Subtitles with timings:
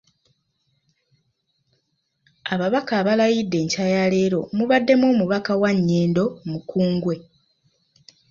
[2.53, 7.15] Ababaka abalayidde enkya ya leero mubaddemu Omubaka wa Nnyendo, Mukungwe.